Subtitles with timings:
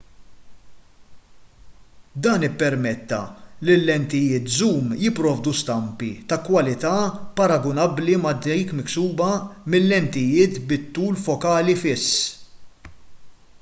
[2.23, 3.19] dan ippermetta
[3.65, 6.95] li l-lentijiet żum jipprovdu stampi ta' kwalità
[7.37, 9.29] paragunabbli ma' dik miksuba
[9.71, 12.07] mil-lentijiet bit-tul fokali fiss